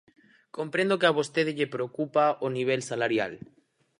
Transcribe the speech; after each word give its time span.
Comprendo 0.57 0.99
que 0.99 1.07
a 1.09 1.15
vostede 1.19 1.55
lle 1.57 1.71
preocupa 1.75 2.23
o 2.45 2.47
nivel 2.57 2.81
salarial. 2.89 3.33